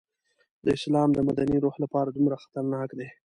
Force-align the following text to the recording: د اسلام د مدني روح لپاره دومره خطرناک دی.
د 0.63 0.65
اسلام 0.77 1.09
د 1.13 1.19
مدني 1.29 1.57
روح 1.63 1.75
لپاره 1.83 2.09
دومره 2.11 2.35
خطرناک 2.43 2.89
دی. 2.99 3.07